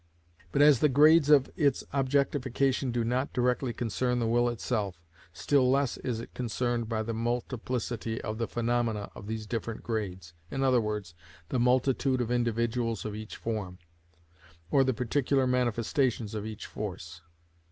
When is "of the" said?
8.23-8.47